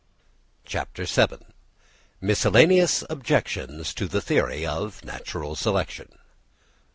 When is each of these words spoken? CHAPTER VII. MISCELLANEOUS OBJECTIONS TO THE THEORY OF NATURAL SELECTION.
CHAPTER 0.65 1.05
VII. 1.05 1.45
MISCELLANEOUS 2.21 3.03
OBJECTIONS 3.07 3.93
TO 3.93 4.07
THE 4.07 4.19
THEORY 4.19 4.65
OF 4.65 5.05
NATURAL 5.05 5.55
SELECTION. 5.55 6.17